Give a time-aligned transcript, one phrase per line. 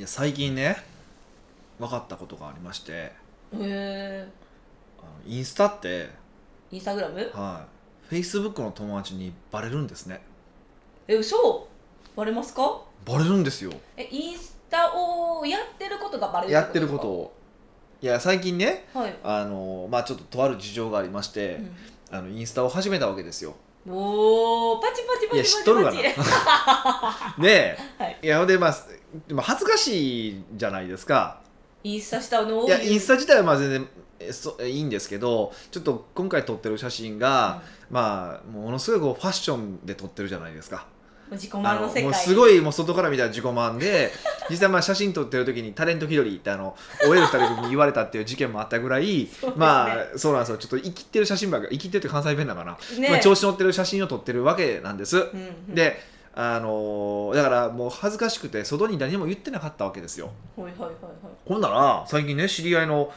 [0.00, 0.78] いや最近ね
[1.78, 3.12] 分かったことがありましてへ
[3.52, 4.28] え
[4.98, 6.08] あのインスタって
[6.70, 7.16] インスタグラム？
[7.34, 7.66] は
[8.06, 8.06] い。
[8.08, 10.22] フェイスブックの友達にバレるんですね。
[11.06, 11.68] え嘘？
[12.16, 12.80] バレますか？
[13.04, 13.72] バレるんですよ。
[13.94, 17.34] えインスタをやってることがバレるやってることを。
[18.00, 21.60] いや最近ねはい、あのまあちょっととある事情がありまして、
[22.10, 23.54] あのインスタを始めたわけですよ。
[23.86, 26.00] うん、おーパチパチパチパチいや知っとるがな。
[27.38, 28.76] ではい、いやほんでまあ
[29.26, 31.40] でも恥ずかしいじゃないですか。
[31.82, 33.88] インスタしたのをいやインスタ自体はまあ全然
[34.20, 40.86] えそいいんですけどちょっと今回撮ってる写真が、まあものすごいこうファッションで撮ってるじゃないですか。
[41.30, 42.02] うん、自己あ満の世界。
[42.02, 44.12] のもうすごいもう外から見たら自己満で
[44.50, 46.76] 実際まあ写真撮ってる時にタレント気取りってあの
[47.08, 49.28] OL 二人に言われたっていう事件もあったぐらいね。
[49.56, 50.58] まあそうなんですよ。
[50.58, 53.08] ちょっと生きてる写真ばっか生きてるって関西弁だから、ね。
[53.08, 55.24] まあ、調子乗ってる写真を撮ってるわけなんです、うん
[55.68, 55.98] うん、で
[56.42, 60.30] あのーだからもう恥ずかしくて外に何も言ってなかったわけですよ。
[60.56, 60.92] はいはいはいはい。
[61.44, 63.12] ほんなら最近ね知り合いの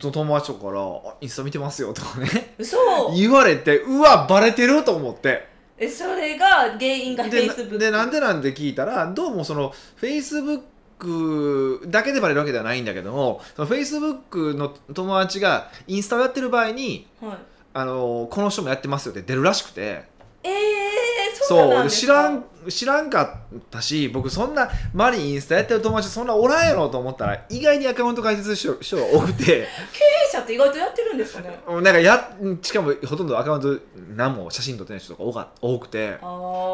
[0.00, 2.54] その友達とかからあ「インスタ見てますよ」とかね。
[2.56, 2.78] 嘘。
[3.14, 5.46] 言われてうわバレてると思って。
[5.76, 10.60] えそれが原因がフェでイスブックでなんでなんで聞いたらどうもそのフェイスブッ
[10.98, 17.38] クだけでバレるわけではないんだけどもそのフェイスブックの友達がインスタをやってる場合にはい。
[17.74, 20.02] あのこの人もやってますよって出るらしくて。
[20.42, 20.50] えー、
[21.48, 21.88] そう。
[21.88, 23.22] 知らん知らんか
[23.56, 29.44] ったし僕そんなマリンインスタやってる友達そんなおらんやろと思ったら意外にアカウント開設し人が多くて。
[29.44, 29.66] 経営
[30.30, 31.58] 者って意外とやってるんですかね？
[31.66, 33.78] なんかやしかもほとんどアカウント
[34.14, 36.18] 何も写真撮ってない人とか多くて。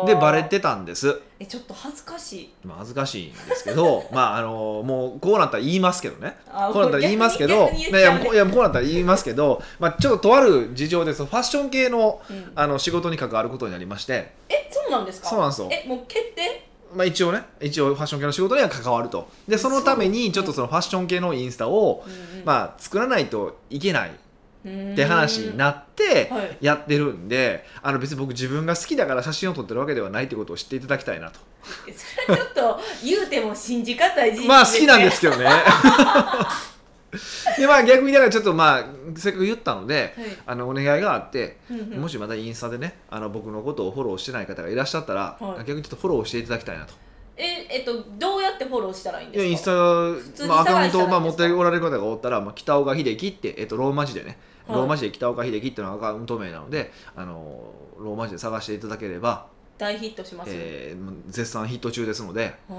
[0.06, 1.20] でバレてたんです。
[1.39, 2.55] えちょっと恥ずかしい。
[2.64, 6.36] まあ恥ずかしいんですけど まああのもうこうなったら言いますけどね。
[6.50, 12.52] あこうなったら言いますけどいやこういやもうこうなったら言いますけど、まあ、ちょっととある事情でそのファッション系のうん。
[12.56, 14.64] あの仕事に関わることになりまして、え
[14.97, 15.28] なんですか？
[15.28, 15.69] そうなんですよ。
[15.70, 16.67] えもう決定？
[16.95, 19.28] まあ、一応ね一応ファッション系の仕事には関わると。
[19.48, 22.05] でそのためにちょっとそのファッション系のインスタを、
[22.45, 26.56] まあ、作らないといけないって話になってはい。
[26.61, 31.41] やってるんであの別に僕自分が好きだから写真を撮ってるわけではないってことを知っていただきたいなと。
[31.89, 35.48] えそれはちょっと言うても信じがたい事実まあ好きなんですけけどね
[37.58, 38.85] でまあ逆にだからちょっとまあ
[39.17, 40.33] せっかく言ったのでど、はい。
[40.47, 42.01] あのお願いがあってうんうん。
[42.01, 45.64] もしまたインスタでねあの僕のことをフォローしてない方がいらっしゃったら、はい。
[45.64, 46.95] 逆にちょっとフォローしていただきたいなと。
[47.36, 49.51] ええっとどうやってフォローしたらいいんですか？
[49.51, 54.39] インスタ、まあ、アカウントを、まあ、持っておられる方がおったら、まあ、北岡秀樹って、えっと、ローマ字でね、
[54.69, 54.77] はい。
[54.79, 62.73] ローマ字で北岡秀樹っていうのがアカウント名なのであのローマ字で探していただければ、大ヒットします、えー絶賛ヒット中ですので、え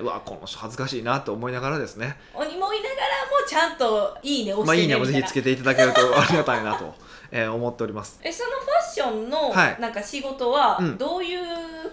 [0.00, 2.16] ーうわこの人恥ずかしいなと思いながらですね。
[2.34, 6.94] おにもいながらもちゃんといいね押まあ、していいねもぜひつけていただけるとありがたいなと、
[7.30, 8.20] えー思っております。
[8.22, 9.76] えそのファッションのはい。
[9.80, 10.98] なんか仕事はうん。
[10.98, 11.40] どういう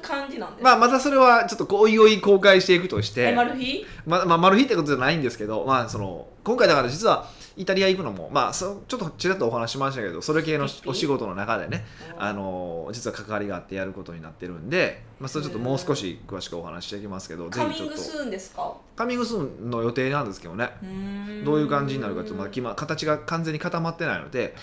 [0.01, 11.85] 感じなんですか、まあ、またそれはちょっとおいおい公開していくとしてえマルヒままあ、マル秘ってことじゃないんですけど、まあ、その今回だから実はイタリア行くのも、まあ、そちょっとちらっとお話ししましたけどそれ系のお仕事の中でね
[12.17, 17.95] あの実は関わりがあってやることになってるんで、まあ、それちょっともう少し詳しくお話ししていきますけどぜカひちょっと。
[17.95, 18.73] ミングスーンですか？
[18.95, 20.69] カミングスーンの予定なんですけどね。
[21.45, 24.55] どういう感じになるかちょっとまだ決ま形が完全に固まってないので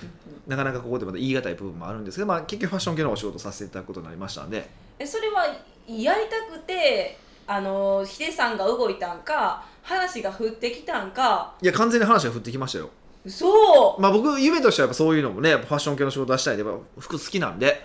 [0.47, 4.69] なかなかここでまた言い難い部分もあるんですけど、まあ、結局ファッション系のお仕事をさせていただくことになりましたんで。
[4.98, 5.47] えそれは
[5.88, 11.54] やりたくてあのヒデさんが動いたんか話が降ってきたんか。
[11.60, 12.91] いや完全に話が降ってきましたよ。
[13.26, 16.65] そう、まあ僕夢としてはやっぱそういうのもねやっぱファッション系の仕事をしたいで
[16.98, 17.84] 服好きなんで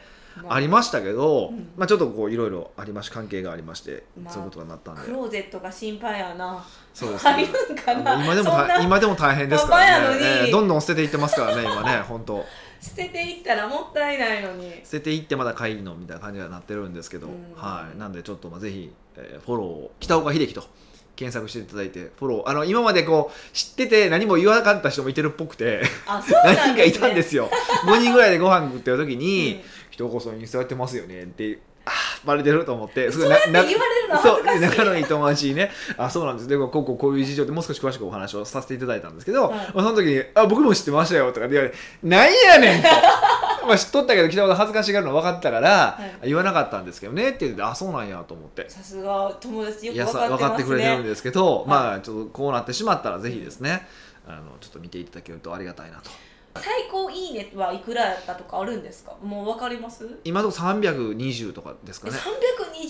[0.50, 1.70] ありましたけど、うん。
[1.78, 5.02] まあちょっとこういろいろありまし関係がありまして、まあそういうことになったんで。
[5.02, 6.64] クローゼットが心配やな。
[6.94, 8.24] そうです入ねるんかな。
[8.24, 12.46] 今でも今でも大変ですからね、えーどんどん捨てていってますからね今ね本当。
[12.80, 14.72] 捨てていったらもったいないのに。
[14.84, 17.54] 捨てていってまだ買いのみたいな感じになってるんですけど、うん。
[17.56, 17.98] はい。
[17.98, 20.64] なんでちょっとまあぜひ、えーフォローを北岡秀樹と
[21.18, 22.50] 検索していただいてフォロー。
[22.50, 27.50] あの今までこう知ってて何も言わなかった人もいてるっぽくてあそうなん何人かいたんですよ。
[27.86, 29.62] 5人ぐらいでご飯食ってる時に、うん。
[29.90, 35.72] 人こそインスタやってますよねってあーバレてると思ってそうやって言われるのはそう仲のいい友達にね。
[35.98, 36.48] あそうなんです。
[36.48, 42.88] でこうこうこういう事情でもう少し詳しくお話をさせていただいたんですけど、その時に「あ僕も知ってましたよ」とかって言われて「なんやねん」と。
[43.68, 46.28] まあ知っとったけど北岡さん恥ずかしがるの分かったから、はい。
[46.28, 48.70] 言わなかったんですけどねって言ってあそうなんやと思って。
[48.70, 51.70] さすが友達よく分かってさ分かってくれてるんですけど、い。
[51.70, 53.88] まあちょっとこうなってしまったらぜひですね、
[54.28, 56.10] あのちょっと見ていただけるとありがたいなと。
[56.60, 59.16] 最高いいねはいくらやったとかあるんですか？
[59.22, 60.08] もう分かります？
[60.24, 62.18] 今のとこ320とかですかえね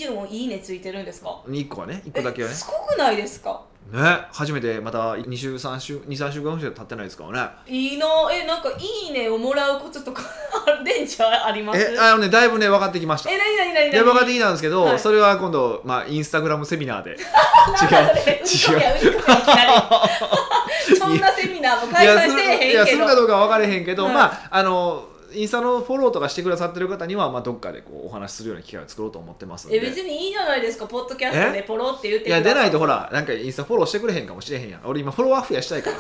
[0.07, 2.53] 320もいいねついてるんですか？1個はね1個だけはね。
[2.53, 3.61] えすごくないですか？
[3.91, 7.49] ね初めてまた2週3週23週間ぐらい経ってないですからね。
[7.67, 10.23] いいなえなんかいいねをもらうコツとか
[10.67, 11.79] ある 電池あります？
[11.79, 13.31] えあのねだいぶね分かってきました。
[13.31, 14.99] え、なになになにで分かってきたんですけど、はい。
[14.99, 17.11] それは今度、まあ、インスタグラムセミナーで。
[17.15, 17.17] 違う。
[18.43, 19.71] 嘘や嘘やいきなり。
[20.99, 24.13] そんなセミナーも開催せえいやするへんけどかどうかは分かれへんけど、はい。
[24.13, 25.05] まああの
[25.37, 29.77] インスタのフォローとかしてくださってる方には、まあ、どっかでこうお話しするような機会を作ろうと思ってますんで。
[29.77, 32.29] え別にいいじゃないですかポッドキャストでポロって言って。
[32.29, 35.97] いや出ないとほららなんかインスタフォローしてくれへんかもしれへんやん俺今フォロワー増やしたいから。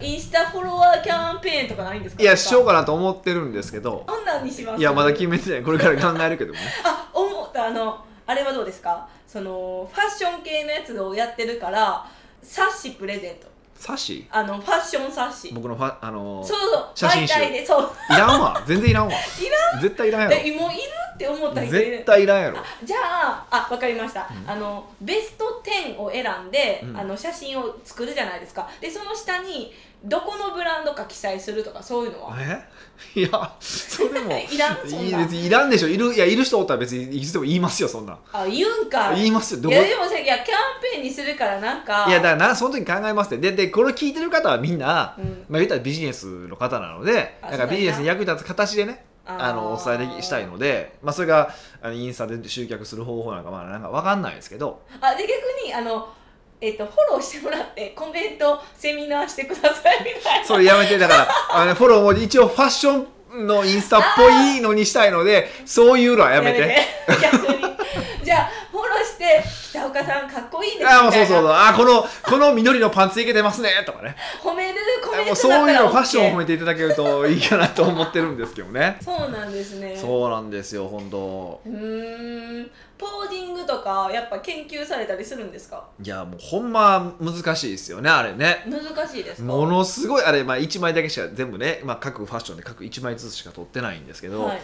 [0.00, 2.22] インスタフォロワーキャンペーンとかないんですか？
[2.22, 4.04] いやしようかかなと思ってるんですけど。
[4.06, 4.80] どんなんにします？
[4.80, 5.62] いやまだ決めてない。
[5.62, 6.58] これから考えるけどね。
[6.84, 9.08] あ思ったあのあれはどうですか？
[9.26, 12.06] そのファッション系のやつをやってるから
[12.42, 13.48] 冊子プレゼント
[13.78, 14.26] サッシ？
[14.30, 16.90] あのファッション冊子僕のファあのそうそう。
[16.94, 17.34] 写真集。
[17.34, 17.90] 媒体でそう。
[18.10, 18.62] いらんわ。
[18.66, 19.12] 全然いらんわ。
[19.80, 20.82] 絶対いらんやえもういる
[21.14, 21.90] って思ったろ人いる。
[21.92, 22.58] 絶対いらんやろ。
[22.82, 24.50] じゃああわかりました、うん。
[24.50, 26.96] あのベスト10を選んで、うん。
[26.98, 28.68] あの写真を作るじゃないですか。
[28.80, 29.72] でその下に
[30.04, 32.36] どこのブランドか記載するとかそういうのは？
[32.38, 32.62] え？
[33.18, 34.38] いやそれも。
[34.50, 35.20] いらんそんな。
[35.20, 35.88] い別にいらんでしょ。
[35.88, 38.18] いるいやいる人おったら別にいつでも言いますよそんなん。
[38.32, 39.12] あ言うんか。
[39.14, 39.60] 言いますよ。
[39.60, 40.46] どいこやでもさいやキャン
[40.80, 42.06] ペーンにするからなんか。
[42.08, 43.50] いやだからなその時考えますって。
[43.50, 45.44] ででこれ聞いてる方はみんな、うん。
[45.48, 54.80] まあ、言ったらビジネスの方なのであなんかビジネスに役立つ形でねあのお伝えできしたいので、まあ、それがあのインスタで集客する方法なんかまあなんか分かんないですけど。
[55.00, 55.32] あで逆
[55.66, 56.08] にあの
[56.60, 60.46] えっとフォローしてもらってコメントセミナーしてくださいみたいな。
[60.46, 66.76] それやめてだからあのフォローも一応ファッションのインスタっぽいのにしたいのでそういうのはやめて。
[67.22, 67.68] 逆に。
[68.24, 71.00] じゃあフォローして北岡さんかっこいいですみたいな。
[71.00, 71.52] あもうそうそうそう。
[71.52, 74.16] あこのこの緑のパンツいけてますねとかね
[75.22, 78.98] もそういうのファッションを褒めていただけるといいかなと思ってるんですけどね。
[79.04, 79.96] そうなんですね。
[79.96, 81.60] そうなんですよ本当。
[81.66, 82.70] うーん。
[82.98, 85.86] ポージングとかやっぱ研究されたりするんですか？
[86.02, 88.66] いやもうほんま難しいですよねあれね。
[88.66, 89.52] 難しいですか？
[89.52, 94.60] ものすごいあれ、まあ、1枚だけしか全部ね、まあ、各ファッションで各1枚ずつしか撮ってないんですけど、はい、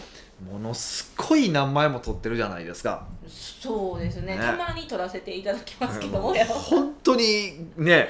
[0.51, 3.05] ものすごい何枚も撮ってるじゃないですか。
[3.25, 4.35] そうですね。
[4.35, 4.43] ね。
[4.43, 8.09] たまに撮らせていただきますけども、や本当にね。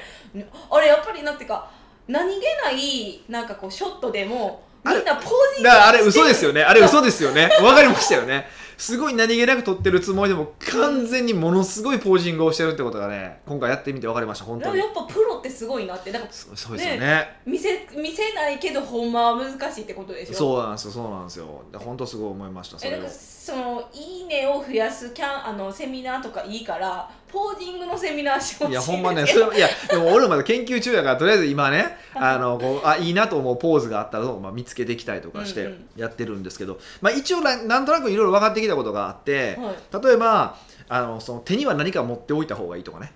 [0.70, 1.70] あれやっぱりなんていうか
[2.08, 5.24] 何気ないなんかこうショットでもみんなポー
[5.56, 6.62] ジングだからあれ嘘ですよよね。
[6.62, 7.50] あれ嘘ですよね。
[7.60, 8.46] わかりましたよね。
[8.78, 14.78] すごい何気なく撮ってるつもりでも完全にものすごいポージングをしてるってことがね今回やってみて分かりました本当に。
[14.78, 16.12] やっぱプロってすごいなって。
[16.12, 20.34] なんかそうですよね見せ見せないけどほんまは難しいってことでしょ？
[20.34, 21.62] そうなんですよそうなんですよ。
[21.72, 22.94] で本当すごい思いましたそれを。
[22.94, 29.26] えなんかそのいいねを増やすキャンあのセミナーとかいいからポージングのセミナーしてほしいいやほんまね。
[29.26, 35.86] それいやでも俺まだ研究中やからとりあえず今ねあのこうあいいなと思うポーズがあったらを、まあ、見つけていきたいとかしてうんうん。
[35.96, 40.04] やってるんですけど、まあ、一応ななんとなくいろいろ分かってきたことがあって、はい。
[40.04, 40.56] 例えば
[40.88, 43.12] あのその手には何か持っておいた方がいいとかね。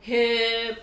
[0.00, 0.82] へえ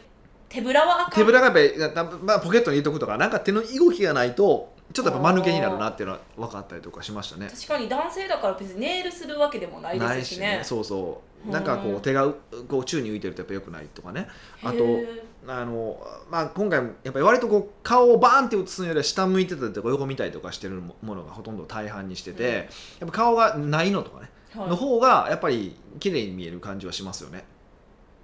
[0.49, 1.13] 手ぶらはあかん。
[1.13, 7.49] 手ぶらがやっぱり、なまあ、ポケットに入れとくとかなんか手の動きがないとちょっとやっぱ間抜けになるなっていうのは分かったりとかしましたね。
[7.49, 10.61] 確かに男性だから別にネイルするわけでもないですしね。
[10.63, 10.99] そうそう。
[10.99, 12.33] うんなんかこう手が
[12.67, 14.27] こう宙に浮いてるとやっぱ良くないとかね。
[14.63, 14.83] あと
[15.47, 15.97] あの、
[16.29, 22.53] まあ、今回もやっぱり割とこう顔をバーンって映すのよりは下向いてたりとか横見たりとかしてるものがほとんど大半にしてて、うん。
[22.53, 22.65] やっ
[23.07, 24.69] ぱ顔がないのとかね、はい。
[24.69, 27.45] の方がやっぱり綺麗に見える感じはしますよね。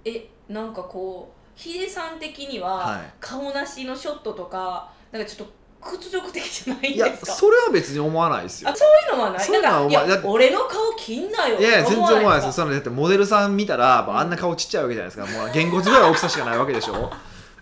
[0.04, 3.14] えなんかこうヒデさん的には、はい。
[3.20, 5.52] 顔なしのショットとかなんかちょっと
[5.82, 7.32] 屈辱的じゃないんですか？
[7.32, 8.70] それは別に思わないですよ。
[8.70, 8.74] あ。
[8.76, 9.50] そういうのはない。
[9.50, 10.08] なんかい。
[10.08, 12.46] や俺の顔切んなよいやいや全然思わないですよ。
[12.48, 15.38] かそのだってモデルさん見たら、まあ、あんな顔ちっちゃいわけじゃないですか。
[15.38, 17.10] もうげんこつぐらい大きさしかないわけでしょ。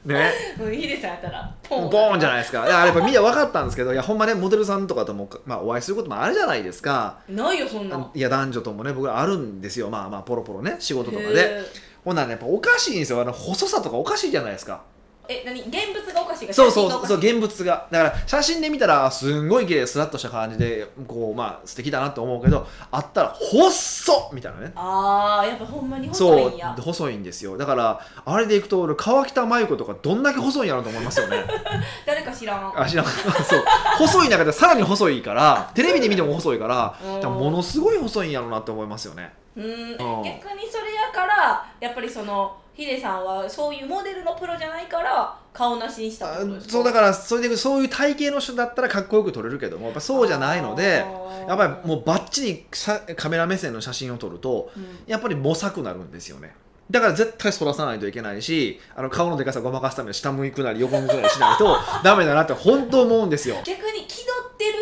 [0.05, 0.33] ね。
[0.61, 1.55] うんヒデさんやったら。
[1.69, 2.21] ボーン。
[2.21, 2.67] じゃないですか。
[2.67, 7.21] いややっぱみんな分かったんですけどいやほんまねモデルさんとかとも、まあ、お会いすることもあるじゃないですか。
[7.29, 7.97] ないよそんな。
[7.97, 9.89] んいや男女ともね僕らあるんですよ。
[9.91, 11.61] まあまあポロポロね仕事とかで。
[11.61, 11.63] へ
[12.05, 13.21] ほんならねやっぱおかしいんですよ。
[13.21, 14.83] あの細さとかおかしいじゃないですか。
[14.97, 15.00] ー
[15.33, 15.61] え何？
[15.61, 16.53] 現物がおかしいか？
[16.53, 17.87] そうそうそう現物が。
[17.91, 24.73] だから写真で見たらすんごい綺麗スラッとした感じでこうまあ素敵だなと思うけどあったら細っみたいなね。
[24.75, 26.75] あーやっぱほんまに細そういんや。
[26.81, 27.57] 細いんですよ。
[27.57, 31.45] だからあれでいくと俺川北麻由子とかどんだけ細いんやろうと思いますよね。
[32.05, 32.73] 誰か知らん。
[32.81, 33.07] あ知らん。
[33.49, 33.65] そう。
[33.99, 39.65] 細い中でさらに細いからテレビで見ても細いからからものすごい細いんやろうなって思いますよねうん。
[39.65, 40.23] 逆うん。
[40.23, 51.05] にそれやからやっぱりそのヒデさんはそういうモデルのプロじゃないから顔なしにしたそうだからそれでそういう体型の人だったらかっこよく撮れるけどもやっぱそうじゃないので
[51.49, 54.87] やっぱりもうバッチリさカメラ目線の写真を撮るとうん。
[55.07, 56.55] やっぱり模索なるんですよね
[56.91, 63.57] だから絶対反らさないといけないしあの顔のでかさをごまかすために下向くなり横向くなりしないと ダメだなって本当思うんですよ。
[63.65, 64.73] 逆に気取ってる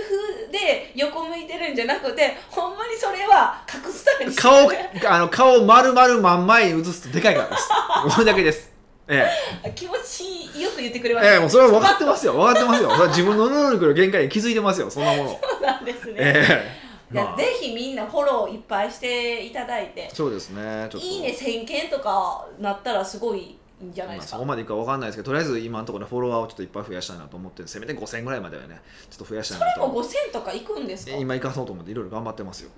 [0.48, 4.70] 風で横向いてるんじゃなくてほんまにそれは隠すために顔
[5.06, 7.68] あの顔丸々真ん前に映すとでかいからです。
[8.14, 8.72] これだけです。
[9.10, 9.26] え
[9.74, 12.34] 気持ちよく言ってくれまえしたええもうそれは分かってますよ。
[12.34, 12.90] 分かってますよ。
[12.90, 14.90] それは自分の能力の限界に気づいてますよ。
[14.90, 15.30] そんなもの。
[15.40, 16.77] そうなんですね、ええ
[17.12, 17.36] いやまあ。
[17.36, 20.10] ぜひみんなフォローいっぱいしていただいて。
[20.12, 31.16] そうですねいいね1000件とかなったらすごいいいんじゃないまあ、ですか、そこまでいくか分かんないですけどとりあえず今のところフォロワーをちょっといっぱい増やしたいなと思ってせめて5000ぐらいまではねちょっと増やしたいなでもと5000とかいくんですか？
[31.16, 32.70] 今行かそうと思っていろいろ頑張ってますよ。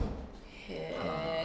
[0.68, 0.94] へ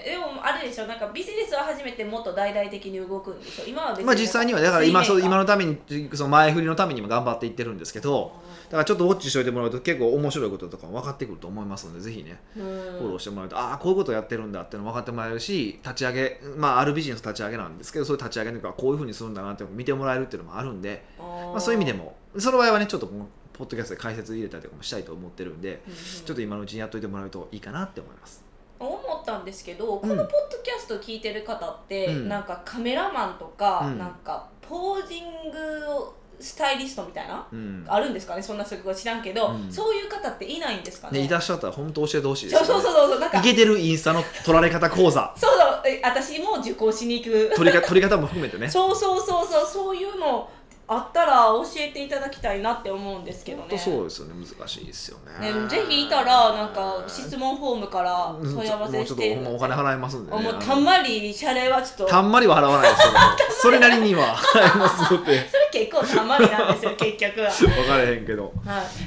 [0.06, 3.64] えでもあれでしょなんかビジネスを始めてもっと大々的に動くんでしょ？
[3.66, 5.78] 今は別にまあ実際にはだから今そう今ののために
[6.14, 25.82] その前振りのためにも頑張っていってるんですけどだからちょっとウォッチしておいてもらうと結構面白いこととかも分かってくると思いますのでぜひねフフォローしてもらうとああこういうことやってるんだっていうの分かってもらえるし立ち上げまああるビジネス立ち上げなんですけどそういう立ち上げの時はこういうふうにするんだなって見てもらえるっていうのもあるんで、まあ、そういう意味でもその場合はねちょっとこのポッドキャストで解説入れたりとかもしたいと思ってるんで
[26.26, 28.46] ちょっと今のうちにやっといてもらうといいかなって思います。
[28.78, 32.30] 思ったんですけど、んこのポッドキャスト聞いてる方って、うん。
[32.30, 33.98] なんかカメラマンとか、うん。
[33.98, 37.86] なんかポージングをスタイリストみたいな、うん。
[37.88, 39.72] あるんですかねそんな職業知らんけど、うん。
[39.72, 41.20] そういう方っていないんですかね？
[41.20, 45.34] ねいらっしゃったら本当教えてほしいですよ、ね、そうそうそうそうなんかいけてるインスタの撮られ方講座。
[45.38, 47.54] そうそうえ私も受講しに行く。
[47.56, 48.68] 撮りか撮り方も含めてね。
[48.72, 50.50] そうそうそうそうそういうの
[50.88, 53.78] あったら教えていただきたいなって思うんですけどね。
[53.78, 54.34] そうですよね。
[54.36, 55.52] 難しいですよね。
[55.52, 62.06] ねぜひいたらなんか質問フォームから問い合わせもうちょっとしてほんまお金払いますんで、ね、もうたんまり謝礼はちょっと。
[62.06, 63.14] たんまりは払わないですけど。
[63.66, 68.44] それなりには払いますのでそれ結構たんまりなんですよ結局は、分かれへんけど。
[68.44, 68.54] はい、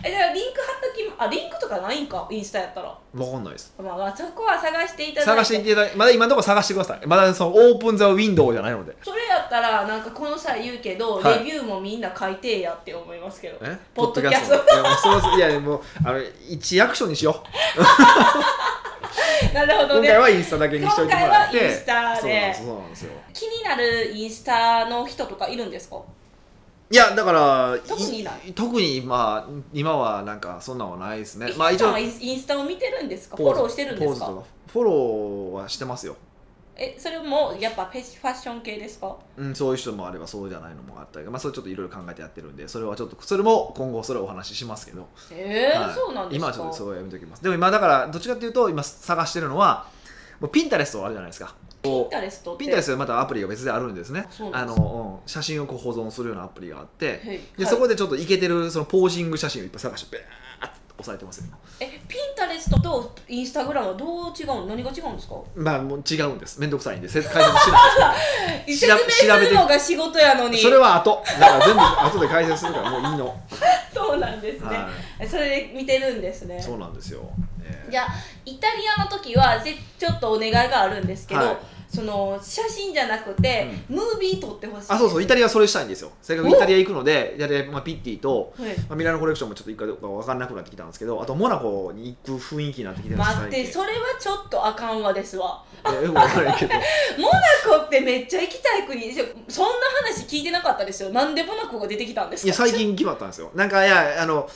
[0.03, 2.27] えだからリンク貼っときあリンクとかないんか？
[2.31, 3.75] インスタやったら、分かんないです。
[3.79, 5.43] まあ、まあそこは探していただいて。
[5.43, 7.07] 探していただいてまだ今のところ探してください。
[7.07, 8.97] まだそのオープンザウィンドウじゃないので。
[9.03, 11.39] それやったらなんかこの際言うけど、はい。
[11.39, 13.59] レビューもみんな書いてやって思いますけど。
[13.63, 13.77] え？
[13.95, 14.55] ポッドキャスト。
[15.37, 17.47] いやもうもうあの一アクションにしよう。
[19.55, 20.09] なるほどね。
[20.09, 21.59] 今回はインスタだけにしといてもらって。
[21.59, 22.55] 今回はインスタで。
[22.55, 25.97] そうなんですよ気になるインスタの人とかいるんですか？
[26.91, 28.53] いやだから特にいない。
[28.55, 31.53] 特にまあ今はなんかそんなんはないですね。
[31.57, 32.11] まあ一応はイン
[32.41, 33.37] スタを見てるんですか？
[33.37, 34.33] フォローしてるんですか
[34.73, 36.17] フォローはしてますよ
[36.81, 39.17] えそれもやっぱフェファッション系ですか？
[39.37, 45.95] うん、そういう人もあればそうじゃないのもあったり、まあ、それちょっといろいろ考えてやってるんでそれはちょっとそれも今後それをお話ししますけど、えーはい。
[45.95, 46.47] そうなんですか？
[46.47, 47.43] 今はちょっとそれはやめときます。
[47.43, 49.89] でも今だからどっちかっていうと今探してるのは
[50.41, 51.55] もうピンタレストあるじゃないですか。
[51.83, 52.65] ピンこタレストって？
[52.65, 54.27] うピンタレストでまたアプリが別であるんですね。
[54.53, 57.09] あの、うん、写真をこう保存するようなアプリがあって。
[57.09, 57.19] はい。
[57.19, 61.45] で、はいそこでちょっとイケてるそのポージング写真をいっぱい探してベーッと押さえてますよ
[61.81, 64.67] えピンタレストとインスタグラムはどう違うの？
[64.67, 65.37] 何が違うんですか？
[65.55, 66.61] まあもう違うんです。
[66.61, 68.15] めんどくさいんでせ解説しな
[68.67, 70.59] い説 調べ明するのが仕事やのに。
[70.59, 71.23] それは後。
[71.39, 73.41] だから全部後で解説するからもういいの、
[73.95, 74.89] そうなんですね、は
[75.29, 76.59] それで見てるんですね。
[76.59, 77.21] い、そうなんですよ、
[77.63, 77.91] えー。
[77.93, 78.09] じゃあ
[78.45, 81.57] イタリアの時はぜちょっとお願いがあるんですけど、はい
[81.89, 84.87] その写真じゃなくて、ムービー撮ってほしい。
[84.89, 85.23] あそうそう。
[85.23, 86.13] イタリアそれしたいんですよ。
[86.21, 88.77] せっかくイタリア行くのでイタリア、まあ、ピッティと、はい。
[88.81, 95.65] まあ、ミラノコレクションもちょっと行くかどうか分かんなくなってきたんですけどあとモナコに行く雰囲気になってきてるんです待ってそれはちょっとあかんわですわ。
[95.87, 96.75] よく分からないけど。
[97.19, 97.29] モ
[97.71, 99.73] ナコってめっちゃ行きたい国ですよそんな
[100.05, 101.11] 話聞いてなかったですよ。
[101.11, 102.47] なんでモナコが出てきたんですか？
[102.47, 103.51] いや最近決まったんですよ。
[103.55, 104.49] なんかいやあの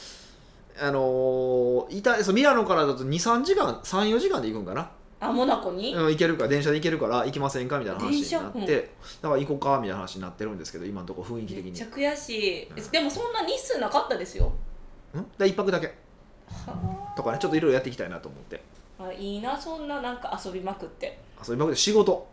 [0.81, 4.91] あのイタそうミラノからだと23時間34時間で行くんかな、
[5.25, 7.79] あモナコに、うん、行けるか電車で行けるから行きませんか？
[7.79, 8.67] みたいな話になって、うん。
[8.67, 8.89] だか
[9.23, 9.79] ら行こうか？
[9.81, 11.71] みたいな話になってるんですけど今のところ雰囲気的に。
[11.71, 12.91] めっちゃ悔しい、うん。
[12.91, 14.53] でもそんな日数なかったですよ。
[15.17, 15.23] ん？
[15.39, 15.95] で1泊だけ。
[16.49, 18.63] はとかねちょっといろいろやっていきたいなと思って。
[18.99, 21.21] ああいいなそんななんか遊びまくって。
[21.41, 22.27] そう今まで仕事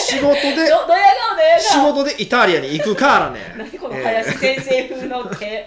[0.00, 3.54] 仕事でどドヤ顔ドヤ仕顔事でイタリアに行くからね。
[3.56, 5.64] 何このえー林先生風の手、いや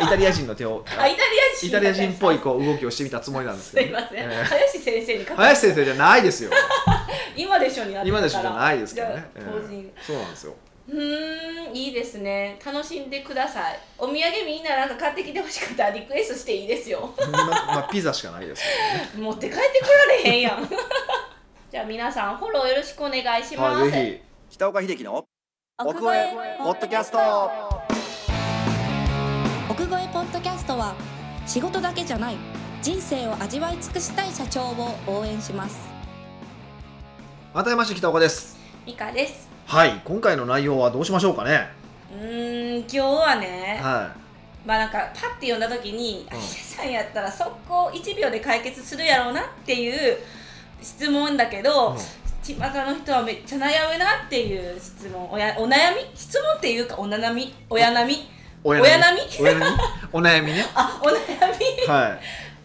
[0.00, 1.22] イタリア人の手をあイタリ
[1.54, 4.44] ア人イタリア人っぽいこう動きをしてみたつもりなんですすけど、いません、えー。
[4.44, 6.50] 林先生に林先生じゃないですよ。
[7.36, 8.28] 今でしょになって今たから。
[8.28, 10.54] でしょじゃないですけどね、じゃあ当人、そうなんですよ。
[10.88, 12.58] うーんいいですね。
[12.64, 13.78] 楽しんでください。
[13.98, 17.14] お土産みんななんか買ってきてほしかったらリクエストしていいですよ。
[17.30, 18.62] ままあピザしかないです
[19.16, 20.68] 持って帰ってこられへんやん
[21.72, 24.54] じゃあ皆さんフォローよろしくお願いします、ねはいぜひ。
[24.56, 25.26] 北岡秀樹の奥
[25.78, 27.18] 奥越えポッドキャスト。
[29.70, 30.94] 奥越えポッドキャストは
[31.46, 32.36] 仕事だけじゃない
[32.82, 35.88] 人生を味わい尽くしたい社長を応援します。
[37.54, 38.58] またやまし北岡です。
[38.84, 39.48] ミカです。
[39.64, 41.68] はい今回の内容はどうしましょうかね。
[42.12, 44.14] うーん今日はねは
[44.66, 50.18] まあなんかパッて読んだ時にうん「あヒデさんやったら速攻1秒で解決するやろうな」っていう
[50.82, 51.96] 質問だけど、うん。
[52.42, 55.30] 巷の人はめっちゃ悩むなっていう質問。
[55.30, 56.10] おやお悩み？
[56.14, 57.54] 質問っていうかお悩み？
[57.70, 58.28] 親悩み？
[58.64, 59.28] 親親並み。
[59.40, 59.76] 親並み？
[60.12, 60.66] お悩みね。
[60.74, 61.86] あお悩み？
[61.86, 62.18] は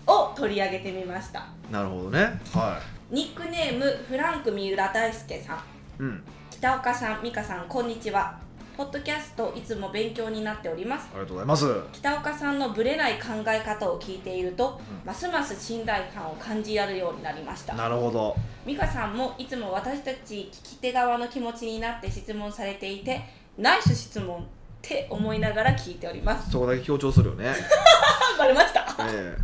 [0.07, 1.45] を取り上げてみました。
[1.69, 2.39] いなるほどね。
[2.53, 2.79] は
[3.11, 5.57] ニックネームフランク三浦大輔さん。
[5.57, 5.59] い
[5.99, 6.23] うん。
[6.49, 8.39] 北岡さん美香さんこんにちは
[8.77, 11.09] ポッドキャストいつも勉強になっております。
[11.11, 11.65] ありがとうございます。
[11.93, 15.07] 北岡さんのブレない考え方を聞いていると、うん。
[15.07, 17.73] ますます信頼感を感じやるようになりました。
[17.73, 18.35] なるほど。
[18.67, 23.19] 美香さんもいつも私たち聞き手側の気持ちになって質問されていて
[23.57, 24.43] ナイス質問っ
[24.83, 26.51] て思いながら聞いております。
[26.51, 27.49] そこだけ強調するよね。
[27.49, 27.55] あ
[28.37, 28.85] バレました。
[29.09, 29.35] え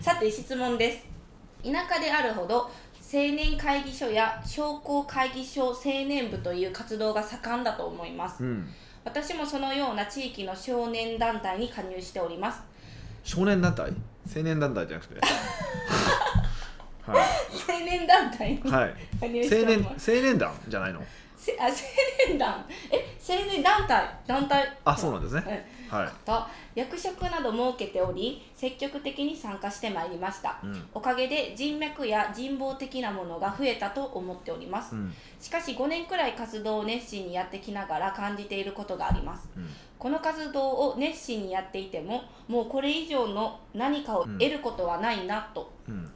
[0.00, 1.06] さて質問です。
[1.62, 2.70] 田舎であるほど青
[3.16, 8.44] 年会議所や商工会議所青年部という活動が盛んだと思います。
[8.44, 8.68] えうん。
[9.04, 12.60] 私もそのような地域の少年団体に加入しております。
[13.24, 13.92] 少年団体？
[14.34, 15.20] 青年団体じゃなくて？
[17.06, 17.16] は
[17.68, 21.02] 青年団体にい、はい、青年青年団じゃないの？
[21.36, 21.72] せあ青
[22.28, 22.64] 年団。
[22.92, 24.20] え青年団体？
[24.26, 24.76] 団体？
[24.84, 25.40] あそうなんですね。
[25.40, 25.66] はい
[26.24, 26.42] と
[26.74, 30.58] 役職など設けており積極的に参加してまいりました。
[30.62, 30.88] うん。
[30.94, 34.94] おかげで人脈や人望的なものが増えたと思っております。
[34.94, 35.12] うん。
[35.40, 39.48] しかし5年くらい活動を熱心にやってきながら感じていることがあります。
[39.56, 39.68] うん。
[39.98, 46.10] この活動を熱心にやっていてももうこれ以上の何かを得ることはないなと、うん。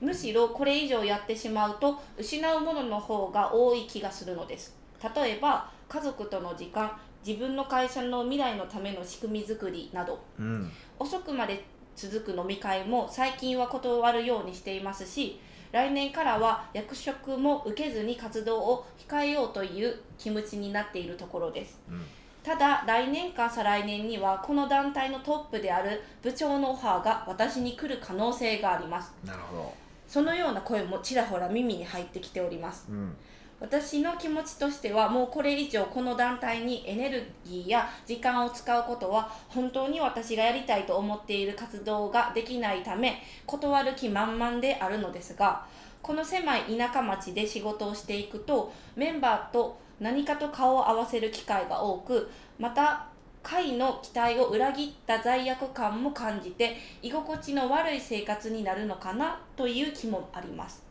[0.00, 4.76] むしろこれ以上やってしまうと失うものの方が多い気がするのです。
[5.14, 6.90] 例えば家族との時間
[7.28, 10.18] 自分の会社の未来のための仕組み作りなど。
[10.38, 10.72] うん。
[10.98, 11.62] 遅くまで
[11.94, 15.38] 続く飲み会も最近は断るようにしていますし
[15.72, 21.78] 来年からは役職も受けずに活動を控えようという気持ちになっているところです。
[21.90, 22.02] うん。
[22.42, 29.12] ただ来年か再来年にはこの団体のトップである部長のオファーが私に来る可能性があります。
[29.22, 29.74] なるほ
[30.06, 32.86] そのような声もちらほら耳に入ってきております。
[32.88, 33.14] どうん
[33.60, 45.66] 私の気持ちとしてはもうこれ以上この団体にエネルギーや時間を使うことは本当に私がやりたいと思っている活動ができないため断る気満々であるのですが
[46.02, 53.06] この狭い田舎町で仕事をしていくとメンバーと何かと顔を合わせる機会が多くまた
[53.42, 60.84] 会の期待を裏切った罪悪感も感じて居心地の悪い生活になるのかなという気もあります。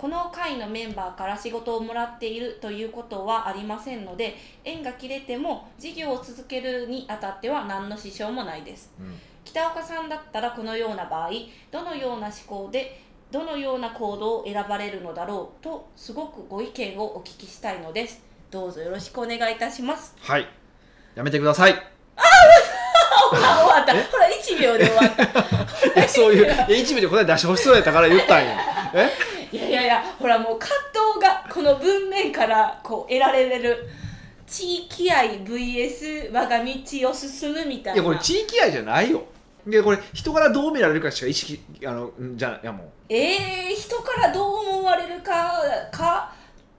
[0.00, 8.94] この会のメンバーから仕事をもらっているということはありませんので縁が切れても事業を続けるにあたっては何の支障もないです。
[8.98, 9.18] うん。
[9.44, 11.30] 北岡さんだったらこのような場合
[11.70, 18.22] どのような思考でどのような行動を選ばれるのだろうとすごくご意見をお聞きしたいのです。
[18.50, 20.14] どうぞよろしくお願いいたします。
[20.18, 20.48] はい。
[21.14, 21.74] やめてください。
[21.74, 23.92] ほら終わった。
[23.92, 26.08] ほら1秒で終わった。
[26.08, 28.56] そういういや一部で答え出してほしそうやったから言ったんや。
[28.94, 29.39] え？
[29.52, 30.74] いやいやいやほらもう葛
[31.14, 33.88] 藤がこの文面からこう得られる。
[34.46, 36.72] 地域愛 VS 我が道
[37.08, 37.94] を進むみたいな。
[37.94, 39.22] いやこれ地域愛じゃないよ。
[39.64, 45.52] でこれ人からどう見られるかしか意識あのんじゃいやもうえー、人からどう思われるか
[45.92, 46.34] か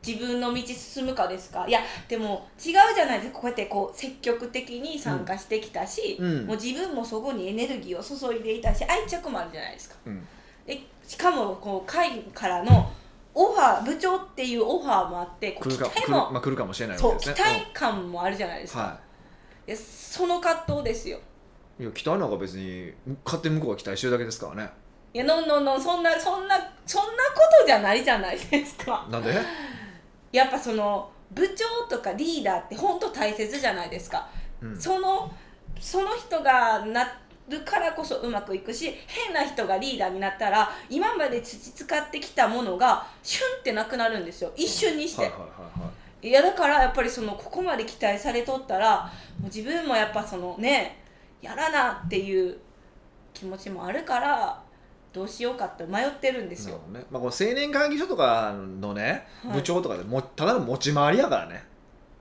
[0.05, 1.65] 自分の道進むかですか？
[1.65, 1.79] いや
[2.09, 3.39] でも違うじゃないですか。
[3.39, 6.45] こうやってこう積極的に参加してきたし、うん。
[6.47, 9.95] もう自分もそこにエネルギーを注いでいたし愛着もあるじゃないですか。
[10.07, 10.27] うん
[10.65, 12.91] でしかもこう会からの
[13.33, 17.49] オファー部長っていうオファーもあってこう来るか来る,、期待もまあ、来るかもしれないそう期ですね。
[17.49, 18.99] 待感もあるじゃないですか、うんは
[19.65, 21.19] でその葛藤ですよ。
[21.79, 22.91] いいや期待なんか別に
[23.23, 24.69] 勝手に向こうが期待してるだけですからね。
[25.13, 29.07] いやのんのんのんそんなそんなそんなことじゃないじゃないですか。
[29.09, 29.33] なんで？
[30.31, 34.27] やっぱその部長とかリーダーって本当大切じゃないですか、
[34.61, 34.77] うん。
[34.79, 35.31] その
[35.79, 37.07] その人がな
[37.49, 44.51] るからこそうまくいくし変な人がリーダーになったら今まで培ってきたものがシュンってなくなるんですよ。
[44.55, 45.49] 一瞬にして、はいはいはい
[45.81, 45.91] は
[46.23, 46.27] い。
[46.29, 51.03] いやだからやっぱりそのここまで期待されとったらもう自分もやっぱそのね
[51.41, 52.57] やらなっていう
[53.33, 54.61] 気持ちもあるから
[55.11, 56.79] どうしようかって迷ってるんですよ。
[56.89, 57.03] ね。
[57.09, 59.53] まあ、この青年会議所とかのね、はい。
[59.55, 61.65] 部長とかでもただの持ち回りやからね。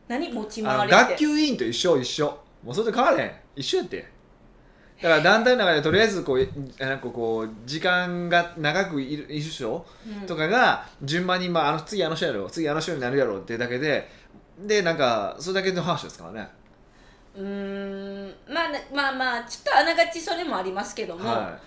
[0.08, 1.10] 何持ち回りって？
[1.10, 2.26] 学級委員と一緒一緒。
[2.64, 3.32] もうそれで変われへん。
[3.54, 4.19] 一緒やって
[5.02, 14.08] だから団体の中でとりあえずこうなんかこう時間が長くいるいる人うんとかが順番に、まあ、あの次あの人やろ次あの人になるやろってだけで
[14.58, 16.48] でなんかそれだけの話ですからね。
[17.34, 21.58] うーんまあなまあまあちょっとあながちそれもありますけども、、は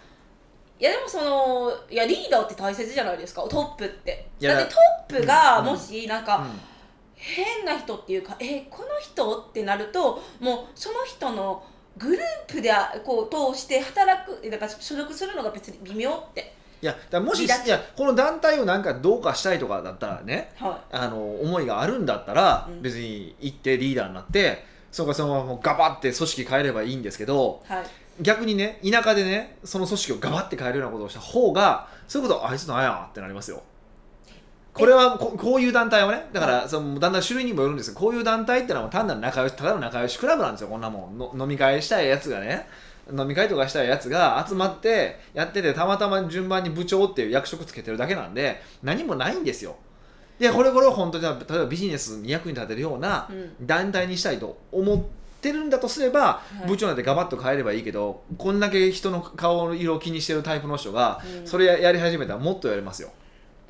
[0.79, 0.83] い。
[0.83, 4.27] やでもそのいやリーダーって大切じゃないですかトップって。
[4.41, 6.45] だってトップがうんもしなんか、
[7.15, 9.39] 変な人っていうかえこの人？
[9.39, 11.63] ってなるともうその人の
[11.97, 16.53] グループであこう通して働くだから所属するのが別に微妙って。
[16.81, 22.81] いやだもしいやこの団体をなんかどうかしたいとかだったらねはあの思いがあるんだったら、うん。
[22.81, 27.85] 別に行ってリーダーになってそこからそのままガバって組織変えればいいんですけどいはい。
[28.21, 33.63] 逆にね田舎でねその組織をガバって変えるようなことをした方がそういうことあいつなんやってなりますよ
[34.73, 40.67] これはここういう団体はねだからそのだんだん種類にもよるんですけどこういう団体ってのは単なる仲良しただの仲良しクラブなんですよ。
[40.67, 41.17] こんなもん。
[41.17, 42.67] の飲み会したいやつがね
[43.11, 49.75] 飲み会とかしたいやつが集まってやっててたまたま順番に部長っていう役職つけてるだけなんで何もないんですよ。
[50.39, 53.67] でこれこれを本当に例えばビジネスに役に立てるようなうん。
[53.67, 55.01] 団体にしたいと思っ
[55.39, 56.67] てるんだとすれば、い。
[56.67, 61.47] 部長なんてガバッと変えればいいけどこんだけ人の顔の色を気にしてるタイプの人が、うん。
[61.47, 63.09] それややり始めたらもっとやれますよ。
[63.09, 63.22] うん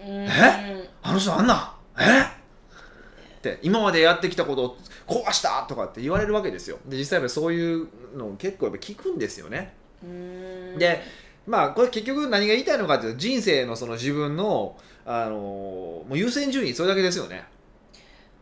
[0.05, 0.89] え？
[1.01, 1.75] あの人あんな？
[1.99, 2.21] え？
[2.21, 6.77] って今までやってきたことを壊したとかって言われるわけですよ。
[6.87, 9.73] で実際やっぱりそういうのを結構やっぱ聞くんですよね。
[10.03, 10.77] うん。
[10.77, 11.01] で
[11.45, 17.43] まあこれ結局何が言いたいのかっていうと人生のその自分のあのもう優先順位それだけですよね。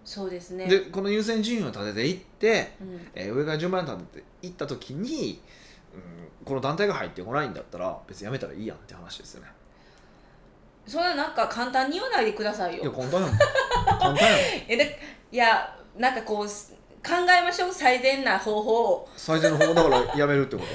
[0.06, 0.68] そうですね。
[0.68, 3.08] でこの優先順位を立てていって、うん。
[3.16, 5.42] えー上から順番に立てていった時に、
[5.96, 9.48] うん、この団体が入ってこないんだったら別にやめたらいいやんって話ですよね
[10.88, 13.32] そんななんか簡単に言わないでくださいいやよ簡単やん。
[14.00, 14.40] 簡単やん。
[14.68, 15.00] え で
[15.32, 17.74] いやなんかこうす考えましょう。
[17.74, 19.10] 最善な方法を。
[19.16, 20.68] 最善の方法だからやめるってこと？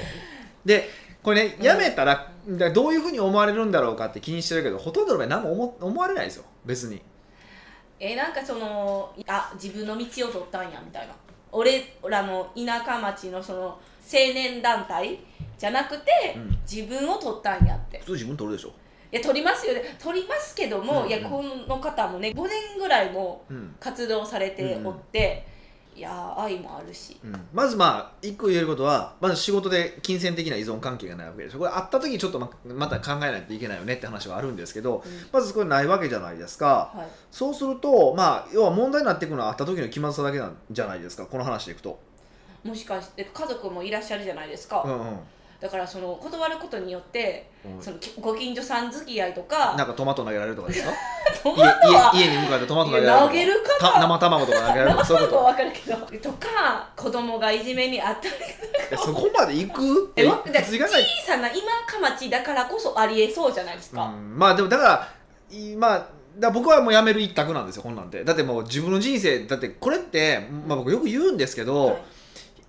[0.65, 0.89] で
[1.23, 1.65] これねうん。
[1.65, 6.45] やめたら、だどういうふうに思われるんだろうかって気にしてるけどほとんどの場合何も思思われないですよ。
[6.65, 7.01] 別に。
[7.99, 11.13] えなんかそのあ自分の道を取ったんやみたいな。
[11.51, 13.79] 俺らの田舎町のその青
[14.33, 15.17] 年団体
[15.57, 16.59] じゃなくて、うん。
[16.69, 17.99] 自分を取ったんやって。
[17.99, 18.73] 普通自分取るでしょ、
[19.11, 19.83] いや取りますよね。
[20.01, 23.75] 取りますけども、うんいやこの方もね5年ぐらいもうん。
[23.79, 25.45] 活動されておって、
[25.95, 27.17] いや愛もあるし。
[27.23, 31.59] うん、まずまあ一個言えることはまず仕事で金銭的な依存関係がないわけでしょ。
[31.59, 35.11] これあった時にちょっとままた考えないといけないよねって話はあるんですけどうん。
[35.31, 36.91] まずこれないわけじゃないですか。
[36.93, 37.07] はい。
[37.31, 41.25] そうするとまあ要は問題になっていくのはあった時の気まずさだけなんじゃないですか。
[41.25, 41.99] この話でいくと、
[42.63, 45.17] もしかして家族もいらっしゃるじゃないですか、うんうん
[45.59, 47.81] だからその断ることによってうん。
[47.81, 50.91] そのきご近所さん付き合いとかなんかトマト投げられるとかですか
[51.43, 55.97] ト家マトは家家に向かってトマト投げられるげるかた生卵とか投げられるとか そういうこは分かるけど。
[56.31, 58.33] とか子供がいじめにあったり
[58.97, 60.13] そこまで行く？
[60.15, 61.05] ええわだ小普通行かない？
[61.25, 61.55] さな田
[61.91, 64.37] 舎町だからこそありえそうじゃないですか、うん。
[64.37, 65.07] まあでもだから
[65.57, 66.07] いまあだか
[66.39, 68.23] ら僕はもうやめる一択なんですよこんなんて。
[68.23, 71.97] だってもう自分の人生だってこれって、まあ、僕よく言うんですけど、はい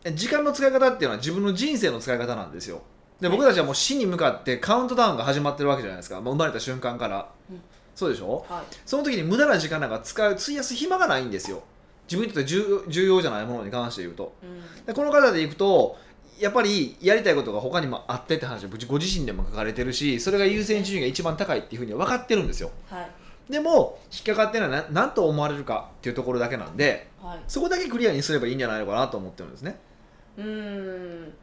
[0.05, 2.83] 時間の使い方っていうのは自分の人生の使い方なんですよ。
[3.21, 6.21] で僕たちはもう死に向かってカウントダウンが始まってるわけじゃないですか。
[6.21, 7.61] もう生まれた瞬間から、うん。
[7.97, 8.47] そうでしょ？
[8.49, 8.63] はい。
[8.87, 11.63] その時に無駄な時間なんか使う費やす暇がないんですよ。
[12.07, 14.33] 自分にとって重重要じゃないものに関して言うと。
[14.43, 14.87] うん。
[14.87, 15.99] でこの方でいくと
[16.39, 18.65] やっぱりやりたいことが他にもあってって話。
[18.67, 22.71] をご自身でも書かれてるしそれが優先順位が一番高いっていうふうには分かってるんですよ。
[22.89, 23.11] はい。
[23.53, 27.41] でも引っかかってるのは何何と思われるかっていうところだけなんではい。
[27.49, 29.81] そこだけクリアにすればいいんじゃないのかなと思ってるんですね
[30.39, 31.35] うーん。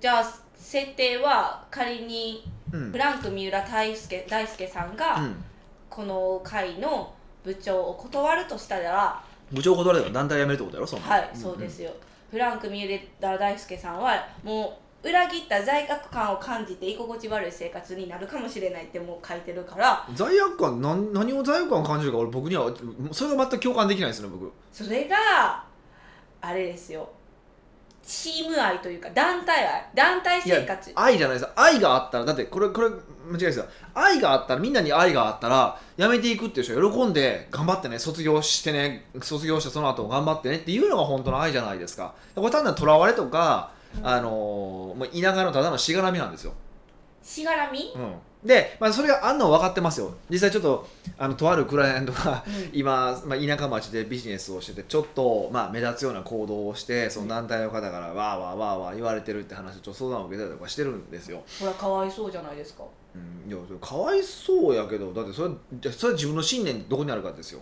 [0.00, 0.24] じゃあ
[0.54, 2.90] 設定は仮にうん。
[2.92, 5.44] フランク三浦大輔大輔さんがうん。
[5.90, 9.22] この会の部長を断るとしたら、
[9.52, 11.06] 部長断れば団体辞めるってことやろそんな。
[11.06, 11.92] はいそうですよ、
[12.32, 12.84] フランク三
[13.20, 20.04] 浦大輔さんはもう裏切った罪悪感を感じて居心地悪い生活になるかもしれないってもう書いてるから。
[20.14, 22.74] 罪悪感何何を罪悪感を感じるか俺僕には
[23.12, 24.50] それが全く共感できないですね僕。
[24.72, 25.62] それが
[26.40, 27.08] あれですよ
[28.06, 30.92] チーム愛というか団体愛団体生活。
[30.94, 31.50] 愛じゃないです。
[31.56, 32.96] 愛があったらだってこれこれ間
[33.32, 33.66] 違いですよ。
[33.94, 42.14] 愛があったらみんなに愛があったら辞めていくっていう人は喜んで頑張ってね卒業してね卒業してその後頑張ってねっていうのが本当の愛じゃないですか。
[42.34, 46.52] これ単なるとらわれとか、うんあのーもう田舎のただのしがらみなんですよ、
[47.22, 50.14] しがらみ、うん、で、まあ、それがあんのは分かってますよ。
[50.28, 52.70] 実際ちょっとあのとあるクライアントがうん。
[52.72, 62.84] 今、まあ、田舎町でビジネスをしててちょっと、まあ、目立つような行動をしてその団体の方からわーわーわーわー言われてるって話をちょっと相談を受けたりとかしてるんですよ、ほらかわいそうじゃないですか。
[63.14, 67.60] うん、いやかわいそうやけどだってそれじゃそれは自分の信念どこにあるかですよ。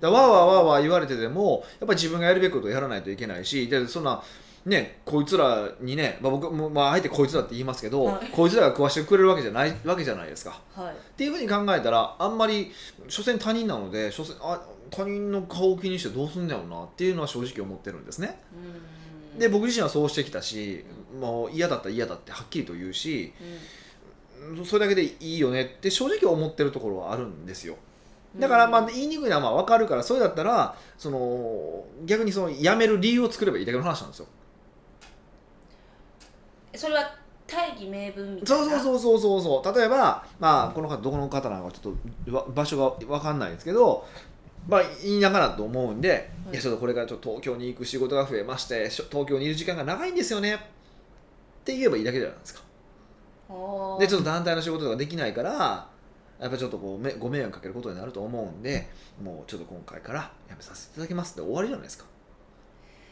[0.00, 4.22] だわーわーわーわー言われててもやっぱり自分がやるべきことをやらないといけないしでそんな
[4.66, 8.28] ねこいつらにね、まあ、僕も、まあ、あえてこいつらって言いますけど、はい。
[8.28, 10.60] こいつらが食わしてくれるわけじゃないわけじゃないですか。
[10.74, 10.94] はい。
[10.94, 12.70] っていうふうに考えたらあんまり
[13.08, 18.40] 所詮他人なので所詮あ他人の顔を気にしてどうすんだよなっていうのは正直思ってるんですね。
[19.34, 19.38] うん。
[19.38, 20.84] で僕自身はそうしてきたし
[21.18, 23.32] もう嫌だったら嫌だってはっきりと言うし
[24.46, 24.64] うん。
[24.64, 27.76] それだけでいいよねって正直思ってるところはあるんですよ。
[28.38, 34.26] だからまあ言いにくいのはまあ分かるからそれだったらその逆にその辞める理由を作ればいいだけの話なんですよ
[36.74, 37.14] それは
[37.46, 38.78] 大義名分みたいそうな？
[38.80, 39.78] そうそうそうそうそう。
[39.78, 41.94] 例えばまあこの方どこの方なのかちょっ
[42.26, 44.06] とわ場所が分かんないですけど
[44.68, 46.18] まあ言いながらと思うんで、はい
[46.52, 50.54] い、やちょっとこれからちょっと東京に行く仕事が増えまして東京にいる時間が長いんですよね。
[50.54, 50.58] っ
[51.64, 52.60] て言えばいいだけじゃないですか。
[53.98, 55.88] でちょっと団体の仕事とかできないから
[56.38, 58.88] やっぱちょっとこうめご迷惑かけることになると思うんで
[59.20, 62.04] もうちょっと今回からやめさせていただきますって終わりじゃないですか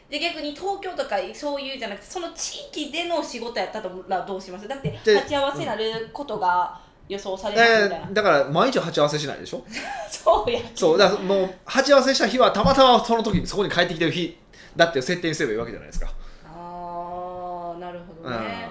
[0.09, 4.67] で逆に東京とかそういうじゃなくてその地域での仕事やったらどうします？
[4.67, 9.63] だってで鉢合わせになることが予想されますみたいな、えーだから毎日鉢合わせしないでしょ？
[10.09, 14.37] そうやそうだからもう鉢合わせした日はたまたまその時にそこに帰ってきてる日
[14.75, 16.07] だって設定にすればいいわけじゃないですか、
[16.45, 18.69] ああなるほどね、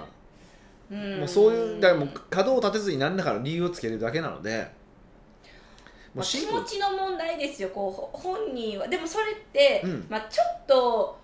[0.91, 1.15] ううん。
[1.15, 4.67] ん、もうそういうだからもう角を立てずに何らかの理由をつけるだけなので
[6.15, 6.59] もまあ、気うシンプル。
[6.61, 8.87] 持ちの問題ですよこうほ本人は。
[8.87, 10.07] でもそれって、うん。
[10.09, 11.19] まあ、ちょっと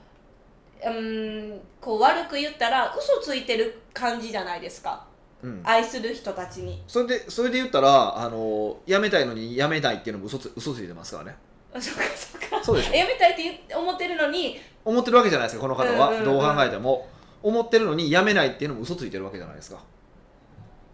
[0.85, 5.05] うんこう悪く言ったら嘘ついてる感じじゃないですか。
[5.41, 6.83] うん、愛する人たちに。
[6.87, 11.35] それでそれで言ったらあの辞めたいのに辞めないっていうのも嘘つ嘘ついてますからね。
[11.73, 12.63] あそっかそっか。
[12.63, 12.93] そうでしょ。
[12.93, 14.59] やめたいって思ってるのに。
[14.83, 16.25] 思ってるわけじゃないですかこの方は、うんうんうん。
[16.25, 17.07] どう考えても。
[17.43, 19.79] 思ってるのに辞めないっていうのも嘘ついてるわけじゃないですか。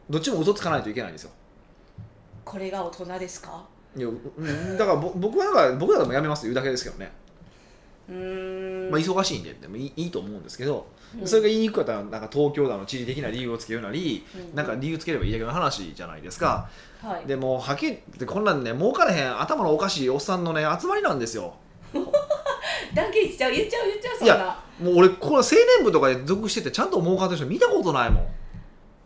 [0.09, 1.31] どっちも嘘つかないといけないんですよ。
[2.43, 3.63] これが大人ですか？
[3.95, 7.11] いやうんだからぼ僕はだから僕らでも辞めますと言うだけですけどね、
[8.11, 10.87] まあ、忙しいんででもいいいいと思うんですけど、
[11.19, 11.27] うん。
[11.27, 14.55] それが言いにくかったらなんか東京だの地理的な理由をつけるなり、うん。
[14.55, 16.69] なんか理由つければいいだけの話じゃないですか、
[17.01, 21.55] はい、でもうはっきり言ってこんなんね儲かれへん頭のおかしいおっさんのね集まりなんですよ。
[22.93, 25.41] 断言しちゃう言っちゃう言っちゃうそんいなもう俺これ青
[25.77, 28.27] 年部とかで属しててちゃんと儲かってる人見たことないもん。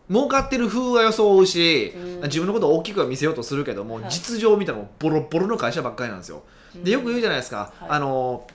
[0.08, 2.22] 儲かってる風は装うし、うん。
[2.24, 4.06] 自分のことを大きくは見せようとするけども、はい。
[4.10, 6.44] 実情を見たらもうボロボロの会社ばっかりなんですよ。
[6.76, 7.90] でよく言うじゃないですか、はい。
[7.90, 8.46] あの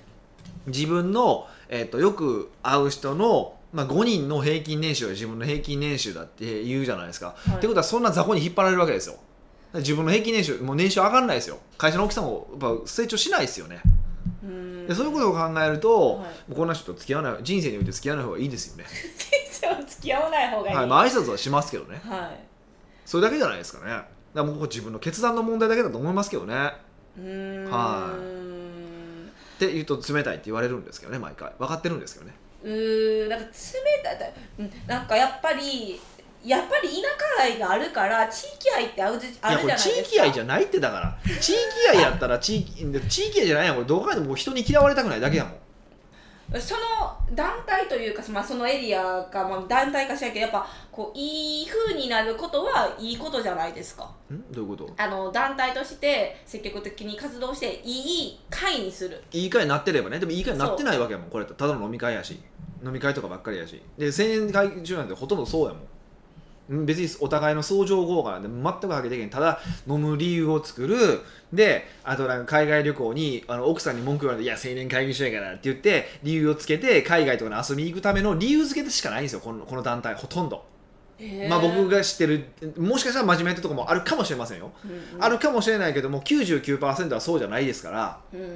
[0.71, 7.57] 自分の、えっとよく会う人の、まあ、5人の平均年収が自分の平均年収だって言うじゃないですか、はい。
[7.57, 9.17] ってことはそんな雑魚に引っ張られるわけですよ。
[9.75, 11.59] 自分の平均年収もう年収上がんないですよ。
[11.79, 13.81] 会社の大きさもやっぱ成長しないですよね。
[14.43, 14.87] うん。
[14.89, 16.55] でそういうことを考えると、はい。
[16.55, 18.85] こんな人と付き合わない人生において付き合わない方がいいですよね。
[19.87, 20.77] 付き合わない方がいい。
[20.77, 22.01] はい、まあ挨拶はしますけどね。
[22.05, 22.41] はい。
[23.05, 23.91] それだけじゃないですかね。
[23.93, 26.73] だからもう自分の決断の問題だけだと思いますけどね。
[27.17, 27.71] うーん。
[27.71, 28.09] は
[29.67, 31.53] って言うと冷たいって言われるんですけどね毎回。
[31.59, 32.35] 分かってるんですけどね。
[32.65, 33.53] うーんなんか冷
[34.03, 36.01] たいうんなんかやっぱり
[36.43, 36.95] やっぱり田
[37.39, 39.91] 舎愛があるから地域愛ってあるじゃないですか。
[39.91, 41.19] 地域愛じゃないってだから。
[41.41, 41.59] 地域
[41.91, 43.87] 愛やったら地域地域愛じゃないやんこれ。
[43.87, 45.55] どう考えても人に嫌われたくないだけやもん
[46.59, 54.11] その団体というか、まあ、そのエリアが、まあ、団体かしらんけどやっぱこういい風になることはいいことじゃないですか。
[54.33, 54.53] ん？
[54.53, 54.93] どういうこと？
[54.97, 59.23] あの団体として積極的に活動していい会にする。
[59.33, 60.19] いい会になってればね。
[60.19, 61.31] でもいい会になってないわけやもん。
[61.31, 62.41] これただの飲み会やし。
[62.85, 63.81] 飲み会とかばっかりやし。
[63.97, 65.83] で青年会中なんてほとんどそうやもん
[66.71, 69.31] 別にお互いの相乗効果なんて全く発揮できへん。
[69.31, 71.21] ただ飲む理由を作る。
[71.53, 80.65] であとなんか海外旅行にあの奥さんに文句言われて「いや青年会議所やから」って言って理由をつけて海外とかに遊びに行くための理由付けでしかないんですよこのこの団体ほとんど、
[81.49, 82.45] まあ僕が知ってる
[82.77, 85.25] もしかしたら真面目ってとこもあるかもしれませんよ、うんうん。
[85.25, 88.21] あるかもしれないけども99%はそうじゃないですから。
[88.33, 88.41] うん。
[88.41, 88.47] うん。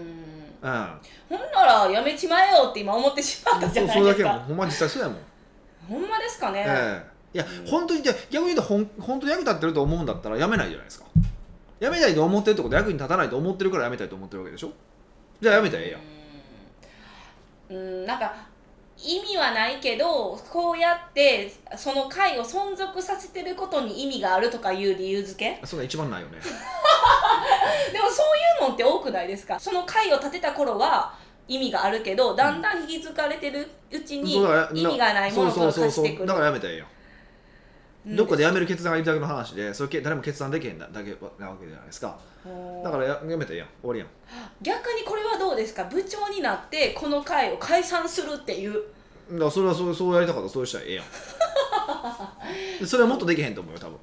[1.29, 4.41] ほんならやめちまえよって今思ってしまったじゃそうそれだないですかけやもん。
[4.45, 5.19] ほんま実際そうやもん、
[5.89, 7.67] ほんまですかね、ええいや、うん。
[7.67, 11.07] 本当にじゃあ逆に言うとほん本当に役立ってると思うんだったらやめないじゃないですか。
[11.81, 14.71] やめないと思ってるってことは役に立たないと思ってるからやめたいと思ってるわけでしょ？
[15.41, 16.01] じゃあやめたらええやん。
[17.71, 18.01] うん。
[18.01, 18.33] うんなんか
[18.97, 25.67] 意味はないけどこうやってその会を存続させてることに意味があるとかいう理由付け？
[25.67, 26.39] そんな一番ないよね。
[27.93, 29.59] でもそういうのって多くないですか？
[29.59, 31.13] その会を立てた頃は
[31.49, 36.19] 意味があるけどだんだん引き継がれてるうちに意味がないものとそうそうそう化してくる。
[36.19, 36.87] そうだからやめたらええやん
[38.07, 42.17] どっかでやめる決断がいるだけの話でそれけ誰も決断できへんだだけなわけじゃないですか。
[42.85, 43.69] だからややめたらええやん。
[43.81, 44.09] 終わりやん。
[44.61, 45.85] 逆にこれはどうですか？
[45.85, 48.75] 部長になってこの会を解散するっていう。
[49.33, 51.05] だからそれはそうそうやりたかったらそうしたらええやん。
[52.81, 53.97] でそれはもっとできへんと思うよ多分。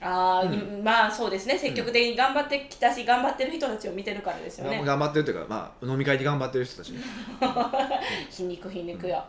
[0.00, 0.84] あー、うん。
[0.84, 1.56] まあそうですね。
[1.56, 4.82] 積極的に頑張ってきたし、頑張ってる人たちを見てるからですよね。
[4.84, 6.98] 頑張ってるっていうか、まあ、飲み会で頑張ってる人たちね。
[8.30, 9.24] 皮肉皮肉よ、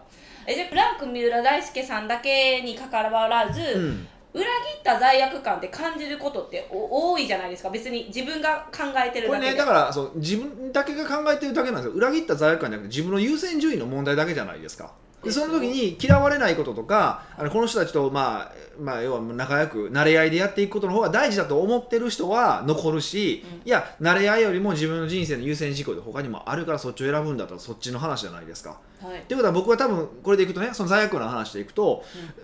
[0.48, 4.48] えじゃあブランク三浦大輔さんだけにかかわらず、うん裏切
[4.80, 7.70] った罪悪感って感じることって多いじゃないですか。
[7.70, 9.46] 別に自分が考えてるだけで。
[9.46, 11.94] これねだからそう自分だけが考えてるだけなんですよ。
[11.94, 14.92] 裏切った罪悪感じゃなくて自分の優先順位の問題だけじゃないですか。
[15.26, 28.80] でその時に嫌われないこととかあのこの人たちと、まあ、まあ要は仲良く慣れ合いでやっていくことの方が大事だと思ってる人は残るし、いや慣れ合いよりも自分の人生の優先事項で他にもあるからそっちを選ぶんだったらそっちの話じゃないですか。
[29.02, 32.04] はいっていうことは僕は多分これでいくとねその罪悪感の話でいくと、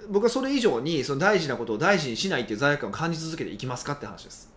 [0.09, 4.51] 僕はそれ以上にその大事なことを大事にしないっていう罪悪感を感じ続けていきますかって話です。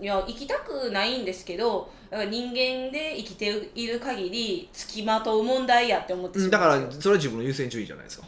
[0.00, 6.48] いや生きたくないんですけどだから人間で生きている限り付きまとう問題やって思ってしまう。
[6.48, 8.26] んだからそれは自分の優先順位じゃないですか。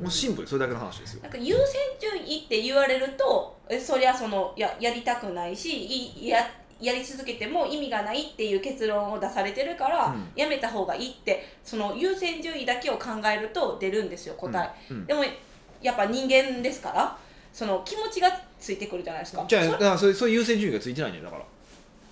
[0.00, 1.22] もうシンプルそれだけの話ですよ。
[1.22, 6.38] なんか優先順位って言われるとえそりゃそのややりたくないしいや
[6.78, 10.28] やり続けても意味がないっていう結論を出されてるから、うん。
[10.36, 15.06] やめた方がいいってその優先順位だけを考えると出るんですよ答え、うんうん。
[15.06, 15.24] でも
[15.80, 17.18] やっぱ人間ですから
[17.52, 19.42] その気持ちがついてくるじゃないですか。
[19.42, 21.44] そじゃあだからそういうそういう優先順位がついてないねだから。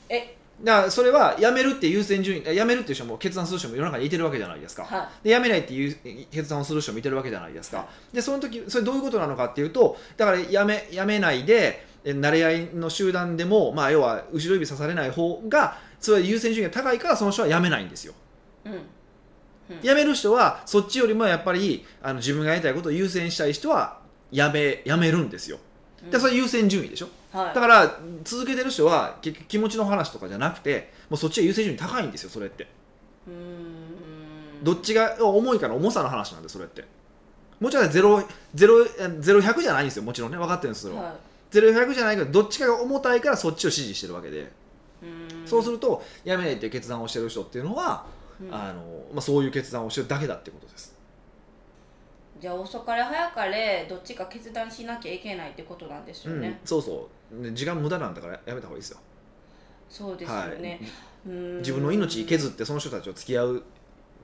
[0.09, 0.37] え？
[0.63, 7.89] だからそれは辞めるっていう優先順位辞めるっていう人も決断する人も世の中にいてるわけじゃないですか、はで辞めないっていう決断をする人もいてるわけじゃないですか。
[8.13, 18.13] でその時それどういうことなのかっていうとだから辞め辞めないでえ慣れ合いの集団でも、まあ、要は後ろ指さされない方がそれは優先順位が高いからその人は辞めないんですよ。
[18.67, 19.81] い、うん。
[19.83, 23.99] 辞める人はそっちよりもやっぱりあの自分がやりたいことを優先したい人は
[24.31, 25.59] 辞め辞めるんですよ
[26.11, 27.09] でそれ優先順位でしょ？
[27.33, 27.55] はい。
[27.55, 32.67] だから続けてる人は結局気持ちの話とかじゃなくてもうそっちが優先順位高いんですよそれって。
[33.27, 34.65] うーん。
[34.65, 36.85] どっちが重いかの重さの話なんでそれって。
[37.61, 38.23] もちろんゼロ
[38.55, 38.85] ゼロ
[39.21, 40.39] ゼロ100じゃないんですよもちろんね。
[40.39, 41.15] 分かってるんですそれは、は
[41.51, 44.51] ゼロ100じゃないけどどっちかが重たいからそっちを支持してるわけで、
[45.47, 48.07] そうするとやめないって決断をしてる人っていうのは、
[48.41, 48.55] うん。
[48.55, 50.94] あのまあ、そういう決断をしてるだけだってことです
[52.41, 57.41] じゃあ遅かれ早かれどっちか決断しなきゃいけないってことなんですよね、うん、そうそう。
[57.41, 58.99] ね時間無駄なんだからやめた方がいいですよ。
[59.89, 60.81] そうですよね、
[61.27, 61.59] うーん。
[61.59, 63.65] 自分の命削ってその人たちと付き合う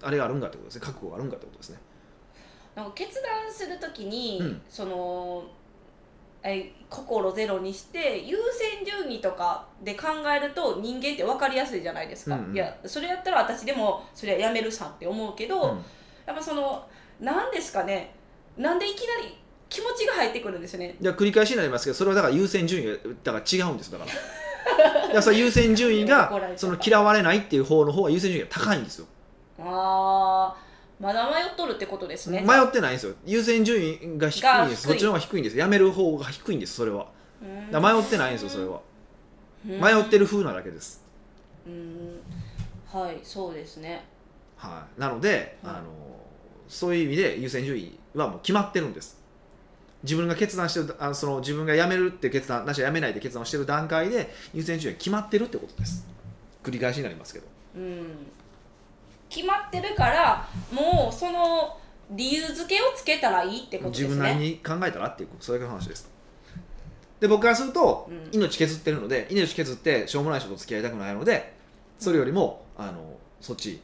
[0.02, 0.80] あれがあるんかってことですね。
[0.80, 1.78] 覚悟があるんかってことですね。
[2.74, 4.62] なんか決断するときに、うん。
[4.68, 5.44] その
[6.42, 12.54] え心ゼロにして優先順位とかで考えると人間って分かりやすいじゃないですか、うんうん。
[12.54, 15.84] いやそれやったら私でもそれはやめるさって思うけど、うん。
[16.26, 16.88] やっぱその
[17.20, 18.14] なんですかね？
[18.56, 19.36] なんでいきなり
[19.68, 20.96] 気持ちが入ってくるんですよね？
[21.00, 24.10] いや繰り返しになりますけどそれはだから優先順位がだから違うんですだから。
[24.10, 29.06] だからその優先順位がその嫌われないっていう方の方が優先順位が高いんですよ。
[29.58, 32.42] あーまだ迷っとるってことですね。
[32.42, 33.14] 迷ってないんですよ。
[33.24, 34.86] 優先順位が低いんです。
[34.86, 35.56] そっちの方が低いんです。
[35.56, 37.08] やめる方が低いんですそれは。
[37.42, 37.70] うん。
[37.70, 38.80] だ迷ってないんですよそれは。
[39.66, 39.80] うん。
[39.80, 41.02] 迷ってる風なだけです。
[41.66, 42.20] うん。
[42.86, 44.04] はいそうですね。
[44.56, 45.00] はい。
[45.00, 45.74] なので、はい。
[45.76, 45.84] あの
[46.70, 49.18] そういう意味で優先順位はもう決まってるんです。
[50.04, 56.06] 自分が決断してるあのその自分が辞めるって決断なしは辞めないって決断をしてる段階で優先順位が決まってるってことです。
[56.62, 57.46] 繰り返しになりますけど。
[57.76, 58.06] うん。
[59.28, 61.76] 決まってるからもうその
[62.12, 64.08] 理由付けをつけたらいいってことですね。
[64.08, 66.08] 自分なりに考えたらっていうそれが話です。
[67.18, 68.28] で僕からすると、うん。
[68.32, 71.52] 命削ってるので命削ってしょうもない人と付き合いたくないので
[71.98, 73.80] それよりもあのそっち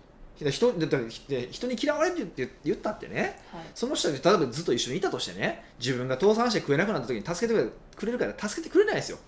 [0.51, 3.41] 人だって人に嫌われるって言ったってね。
[3.53, 3.63] はい。
[3.75, 9.19] その人に例えばずっと一緒にいたとしてね自分が倒産して食えなくなった時に助けてくれるから助けてくれないですよ。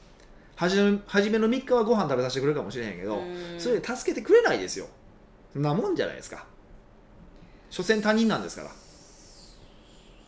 [0.56, 3.60] はじめ初めの3日はご飯食べさせてくれるかもしれへんけどうん。
[3.60, 4.86] それで助けてくれないですよ。
[5.52, 6.44] そんなもんじゃないですか。
[7.70, 8.70] 所詮他人なんですから。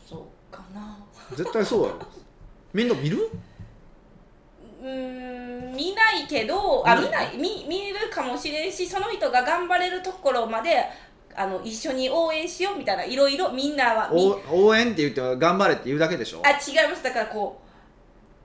[0.08, 0.98] そうかな。
[1.36, 1.98] 絶対そうやろ。
[2.72, 3.28] 面倒見る？
[4.80, 7.36] うーん見ないけどあ見ない？
[7.36, 10.84] 見見えるかもしれんしその人が頑張れるところまで
[11.34, 16.42] あの一緒に応援しようみたいないろいろみんなはみお応援って言っても頑張れって言うだけでしょ？
[16.44, 17.02] あ違います。
[17.02, 17.70] だからこう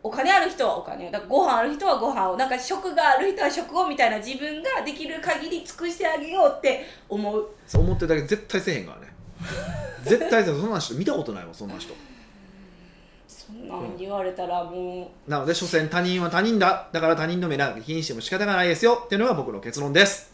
[0.08, 7.50] お金ある人はお金だからご飯ある人はご飯をなんか職がある人は職をみたいな自分ができる限り尽くしてあげようって思う。
[7.66, 9.14] そう思ってるだけ絶対せえへんからね。
[10.04, 10.62] 絶対せえへん。
[10.62, 11.96] そんな人見たことないわそんな人
[13.46, 16.88] そんなん言われたらもなので所詮他人は他人だ。
[16.92, 19.04] だから他人の目なんか気にしても仕方がないですよ。
[19.06, 20.34] っていうのが僕の結論です。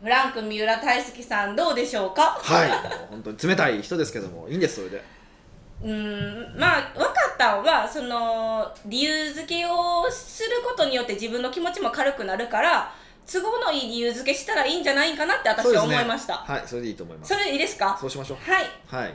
[0.00, 2.38] うフランク三浦大輔さんどうでしょうか？
[2.42, 2.68] はい。
[2.68, 2.78] もう
[3.10, 5.02] 本当に冷たい人ですけどもいいんですそれで。
[5.82, 12.92] うーんまあ分かったのはその理由付けをすることによって自分の気持ちも軽くなるから
[13.30, 15.94] 都合のいい理由付けしたらいいんじゃないかなって私はそうですね。
[15.96, 17.34] 思いましたはいそれでいいと思います。
[17.34, 17.96] それいいですか？
[18.00, 18.50] そうしましょう。
[18.50, 18.64] はい。
[18.86, 19.14] はい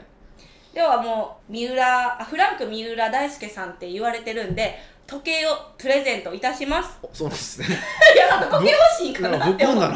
[0.72, 6.98] ではもう三浦あフランク三浦大輔さんって言われてるんで時計をプレゼントいたします。
[7.02, 7.66] おそうなんですね。
[8.14, 9.94] いやなんか時計欲しいかなっ込んだな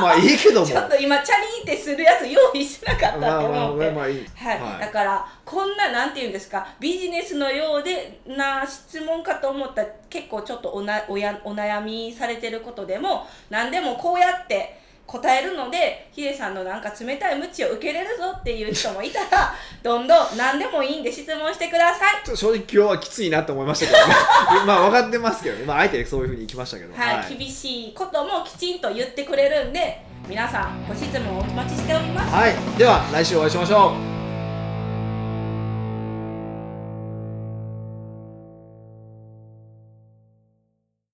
[0.00, 0.66] まあいいけども。
[0.66, 4.26] ちょっと今チャリンってするやつ用意してなかったって思って、まあまあいい。
[4.34, 4.80] はい、はい。
[4.80, 6.66] だからこんななんていうんですか。
[6.80, 22.26] ビジネスのようでな質問かと思ったら結構ちょっとおなおやお悩みされてることでも何でもこうやって答えるのでヒデさんのなんか冷たい無知を受けれるぞっていう人もいたら どんどん何でもいいんで質問してください。
[22.26, 24.14] ちょ正直今日はきついなと思いましたけどね。
[24.66, 25.64] まあ分かってますけどね。
[25.64, 26.94] まああえてそういうふうにいきましたけど。
[26.94, 32.34] はい、厳しいこともきちんと言ってくれるんで皆さんご質問をお待ちしております。
[32.34, 34.15] はい、では来週お会いしましょう